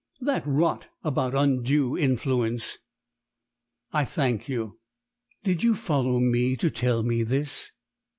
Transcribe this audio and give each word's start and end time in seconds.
"That 0.19 0.41
rot 0.47 0.87
about 1.03 1.35
undue 1.35 1.95
influence." 1.95 2.79
"I 3.93 4.03
thank 4.03 4.49
you. 4.49 4.79
Did 5.43 5.61
you 5.61 5.75
follow 5.75 6.19
me 6.19 6.55
to 6.55 6.71
tell 6.71 7.03
me 7.03 7.21
this?" 7.21 7.69